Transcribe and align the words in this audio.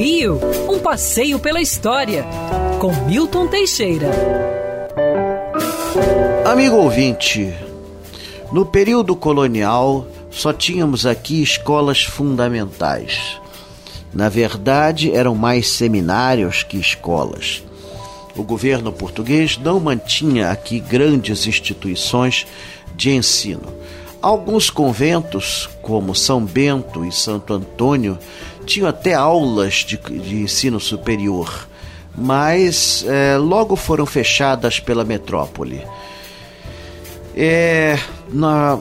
Rio, 0.00 0.40
um 0.66 0.78
passeio 0.78 1.38
pela 1.38 1.60
história, 1.60 2.24
com 2.78 2.90
Milton 3.04 3.46
Teixeira. 3.48 4.10
Amigo 6.50 6.76
ouvinte, 6.76 7.54
no 8.50 8.64
período 8.64 9.14
colonial 9.14 10.06
só 10.30 10.54
tínhamos 10.54 11.04
aqui 11.04 11.42
escolas 11.42 12.02
fundamentais. 12.02 13.38
Na 14.10 14.30
verdade, 14.30 15.12
eram 15.12 15.34
mais 15.34 15.68
seminários 15.68 16.62
que 16.62 16.78
escolas. 16.78 17.62
O 18.34 18.42
governo 18.42 18.90
português 18.90 19.58
não 19.58 19.78
mantinha 19.78 20.50
aqui 20.50 20.80
grandes 20.80 21.46
instituições 21.46 22.46
de 22.96 23.10
ensino. 23.10 23.70
Alguns 24.22 24.68
conventos, 24.68 25.68
como 25.80 26.14
São 26.14 26.44
Bento 26.44 27.06
e 27.06 27.12
Santo 27.12 27.54
Antônio, 27.54 28.18
tinham 28.66 28.86
até 28.86 29.14
aulas 29.14 29.76
de, 29.76 29.96
de 29.96 30.36
ensino 30.42 30.78
superior, 30.78 31.66
mas 32.14 33.02
é, 33.08 33.38
logo 33.38 33.76
foram 33.76 34.04
fechadas 34.04 34.78
pela 34.78 35.04
metrópole. 35.04 35.80
É, 37.34 37.98
na, 38.30 38.78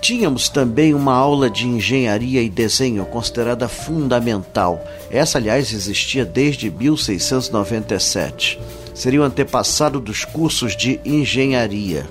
tínhamos 0.00 0.48
também 0.48 0.92
uma 0.92 1.14
aula 1.14 1.48
de 1.48 1.68
engenharia 1.68 2.42
e 2.42 2.50
desenho 2.50 3.04
considerada 3.04 3.68
fundamental. 3.68 4.84
Essa, 5.08 5.38
aliás, 5.38 5.72
existia 5.72 6.24
desde 6.24 6.68
1697. 6.68 8.58
Seria 8.92 9.20
o 9.20 9.24
antepassado 9.24 10.00
dos 10.00 10.24
cursos 10.24 10.76
de 10.76 10.98
engenharia 11.04 12.04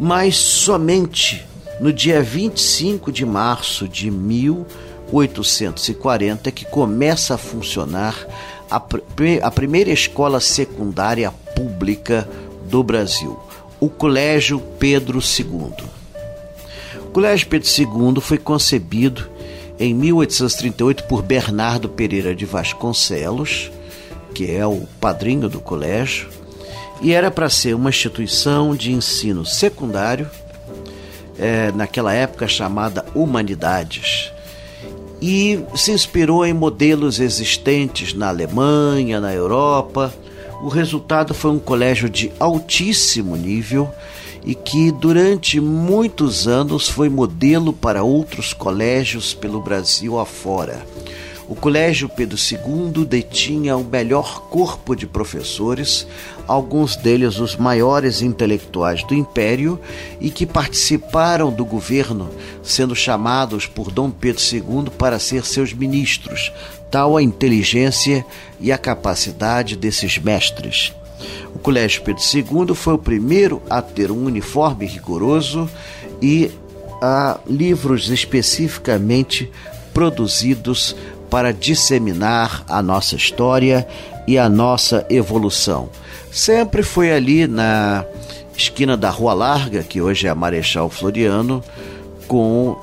mas 0.00 0.36
somente 0.36 1.46
no 1.78 1.92
dia 1.92 2.20
25 2.22 3.12
de 3.12 3.26
março 3.26 3.86
de 3.86 4.10
1840 4.10 6.48
é 6.48 6.52
que 6.52 6.64
começa 6.64 7.34
a 7.34 7.38
funcionar 7.38 8.16
a, 8.70 8.82
a 9.42 9.50
primeira 9.50 9.90
escola 9.90 10.40
secundária 10.40 11.30
pública 11.54 12.26
do 12.70 12.82
Brasil, 12.82 13.38
o 13.78 13.90
Colégio 13.90 14.58
Pedro 14.78 15.18
II. 15.18 15.74
O 16.96 17.10
Colégio 17.12 17.46
Pedro 17.48 17.68
II 17.68 18.22
foi 18.22 18.38
concebido 18.38 19.28
em 19.78 19.92
1838 19.92 21.04
por 21.04 21.20
Bernardo 21.20 21.90
Pereira 21.90 22.34
de 22.34 22.46
Vasconcelos, 22.46 23.70
que 24.34 24.50
é 24.50 24.66
o 24.66 24.86
padrinho 24.98 25.46
do 25.48 25.60
colégio, 25.60 26.28
e 27.00 27.12
era 27.12 27.30
para 27.30 27.48
ser 27.48 27.74
uma 27.74 27.90
instituição 27.90 28.74
de 28.74 28.92
ensino 28.92 29.44
secundário, 29.44 30.30
é, 31.38 31.72
naquela 31.72 32.12
época 32.12 32.46
chamada 32.46 33.04
Humanidades, 33.14 34.30
e 35.22 35.62
se 35.74 35.92
inspirou 35.92 36.44
em 36.46 36.52
modelos 36.52 37.20
existentes 37.20 38.14
na 38.14 38.28
Alemanha, 38.28 39.20
na 39.20 39.32
Europa. 39.32 40.12
O 40.62 40.68
resultado 40.68 41.34
foi 41.34 41.50
um 41.50 41.58
colégio 41.58 42.08
de 42.08 42.32
altíssimo 42.38 43.36
nível 43.36 43.90
e 44.44 44.54
que 44.54 44.90
durante 44.90 45.60
muitos 45.60 46.48
anos 46.48 46.88
foi 46.88 47.10
modelo 47.10 47.72
para 47.72 48.02
outros 48.02 48.54
colégios 48.54 49.34
pelo 49.34 49.60
Brasil 49.60 50.18
afora. 50.18 50.86
O 51.50 51.56
Colégio 51.56 52.08
Pedro 52.08 52.38
II 52.38 53.04
detinha 53.04 53.76
o 53.76 53.82
melhor 53.82 54.42
corpo 54.42 54.94
de 54.94 55.04
professores, 55.04 56.06
alguns 56.46 56.94
deles 56.94 57.40
os 57.40 57.56
maiores 57.56 58.22
intelectuais 58.22 59.02
do 59.02 59.14
império 59.14 59.76
e 60.20 60.30
que 60.30 60.46
participaram 60.46 61.50
do 61.50 61.64
governo, 61.64 62.30
sendo 62.62 62.94
chamados 62.94 63.66
por 63.66 63.90
Dom 63.90 64.12
Pedro 64.12 64.40
II 64.40 64.90
para 64.96 65.18
ser 65.18 65.44
seus 65.44 65.72
ministros, 65.72 66.52
tal 66.88 67.16
a 67.16 67.22
inteligência 67.22 68.24
e 68.60 68.70
a 68.70 68.78
capacidade 68.78 69.74
desses 69.74 70.18
mestres. 70.18 70.94
O 71.52 71.58
Colégio 71.58 72.02
Pedro 72.02 72.22
II 72.32 72.76
foi 72.76 72.94
o 72.94 72.98
primeiro 72.98 73.60
a 73.68 73.82
ter 73.82 74.12
um 74.12 74.24
uniforme 74.24 74.86
rigoroso 74.86 75.68
e 76.22 76.48
a 77.02 77.40
livros 77.44 78.08
especificamente 78.08 79.50
produzidos 79.92 80.94
para 81.30 81.52
disseminar 81.52 82.64
a 82.68 82.82
nossa 82.82 83.14
história 83.14 83.86
e 84.26 84.36
a 84.36 84.48
nossa 84.48 85.06
evolução. 85.08 85.88
Sempre 86.30 86.82
foi 86.82 87.12
ali 87.12 87.46
na 87.46 88.04
esquina 88.56 88.96
da 88.96 89.08
Rua 89.08 89.32
Larga, 89.32 89.82
que 89.82 90.02
hoje 90.02 90.26
é 90.26 90.30
a 90.30 90.34
Marechal 90.34 90.90
Floriano, 90.90 91.62
com 92.28 92.76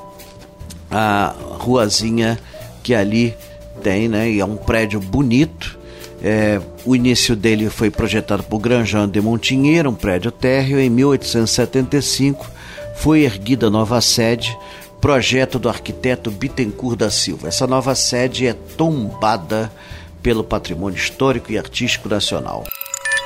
a 0.90 1.35
ruazinha 1.59 2.40
que 2.81 2.96
ali 2.96 3.35
tem, 3.84 4.08
né? 4.08 4.30
E 4.30 4.40
é 4.40 4.46
um 4.46 4.56
prédio 4.56 5.00
bonito. 5.00 5.78
É, 6.24 6.59
o 6.84 6.96
início 6.96 7.35
dele 7.35 7.69
foi 7.69 7.91
projetado 7.91 8.41
por 8.44 8.59
Granjão 8.59 9.08
de 9.08 9.22
Montinheiro, 9.22 9.90
um 9.90 9.96
prédio 9.96 10.31
térreo. 10.31 10.79
Em 10.79 10.90
1875 10.90 12.50
foi 12.96 13.22
erguida 13.22 13.68
a 13.68 13.69
nova 13.69 14.02
sede 14.02 14.58
projeto 15.00 15.59
do 15.59 15.69
arquiteto 15.69 16.31
Bittencourt 16.31 16.97
da 16.97 17.09
Silva. 17.09 17.47
Essa 17.47 17.68
nova 17.68 17.96
sede 17.96 18.47
é 18.47 18.53
tombada 18.53 19.72
pelo 20.22 20.44
patrimônio 20.44 20.97
histórico 20.97 21.52
e 21.52 21.58
artístico 21.58 22.09
nacional. 22.09 22.66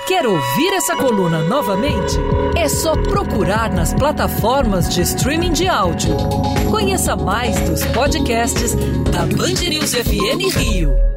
Quer 0.08 0.28
ouvir 0.28 0.74
essa 0.74 0.96
coluna 0.96 1.42
novamente? 1.44 2.18
É 2.58 2.68
só 2.68 2.94
procurar 2.96 3.72
nas 3.72 3.94
plataformas 3.94 4.94
de 4.94 5.02
streaming 5.02 5.54
de 5.54 5.68
áudio. 5.68 6.16
Conheça 6.70 7.16
mais 7.16 7.58
dos 7.62 7.86
podcasts 7.86 8.76
da 9.10 9.26
Band 9.26 9.70
News 9.70 9.94
FM 9.94 10.54
Rio. 10.58 11.11